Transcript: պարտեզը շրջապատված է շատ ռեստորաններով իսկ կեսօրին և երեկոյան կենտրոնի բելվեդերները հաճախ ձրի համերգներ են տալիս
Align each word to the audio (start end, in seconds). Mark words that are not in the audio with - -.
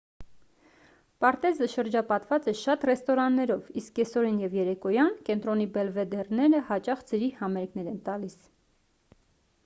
պարտեզը 1.23 1.65
շրջապատված 1.73 2.47
է 2.51 2.53
շատ 2.61 2.85
ռեստորաններով 2.89 3.67
իսկ 3.81 3.93
կեսօրին 3.99 4.39
և 4.43 4.55
երեկոյան 4.59 5.11
կենտրոնի 5.27 5.67
բելվեդերները 5.75 6.63
հաճախ 6.71 7.03
ձրի 7.11 7.29
համերգներ 7.43 7.91
են 7.93 8.01
տալիս 8.09 8.39